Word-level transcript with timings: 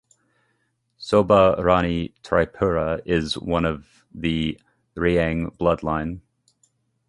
Shobha 0.99 1.63
Rani 1.63 2.11
Tripura 2.23 3.03
is 3.05 3.37
one 3.37 3.65
of 3.65 4.03
the 4.11 4.59
Reang 4.97 5.51
bloodline. 5.59 6.21